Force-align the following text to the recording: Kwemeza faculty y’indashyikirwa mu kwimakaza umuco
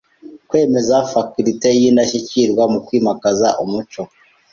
Kwemeza 0.47 0.95
faculty 1.13 1.69
y’indashyikirwa 1.81 2.63
mu 2.73 2.79
kwimakaza 2.85 3.47
umuco 3.63 4.01